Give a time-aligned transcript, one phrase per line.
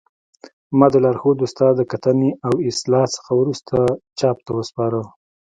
[0.77, 3.75] ما د لارښود استاد د کتنې او اصلاح څخه وروسته
[4.19, 4.99] چاپ ته وسپاره